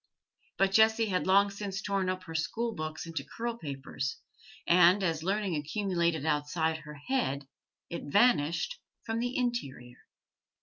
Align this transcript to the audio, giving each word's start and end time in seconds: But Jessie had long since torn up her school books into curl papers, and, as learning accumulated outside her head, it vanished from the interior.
But 0.57 0.71
Jessie 0.71 1.09
had 1.09 1.27
long 1.27 1.51
since 1.51 1.79
torn 1.79 2.09
up 2.09 2.23
her 2.23 2.33
school 2.33 2.73
books 2.73 3.05
into 3.05 3.23
curl 3.23 3.55
papers, 3.59 4.17
and, 4.65 5.03
as 5.03 5.21
learning 5.21 5.55
accumulated 5.55 6.25
outside 6.25 6.77
her 6.77 6.95
head, 6.95 7.47
it 7.87 8.05
vanished 8.11 8.79
from 9.03 9.19
the 9.19 9.37
interior. 9.37 9.97